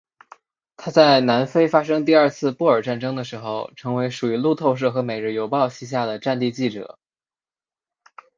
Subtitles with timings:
[0.77, 6.97] 他在南非发生第二次布尔战争的时候成为属于路透社和每日邮报膝下的战地记者。